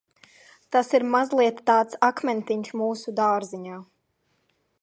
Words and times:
"Tas 0.75 0.87
ir 0.99 1.05
mazliet 1.15 1.61
tāds 1.71 1.99
"akmentiņš 2.09 2.75
mūsu 2.83 3.17
dārziņā"." 3.23 3.81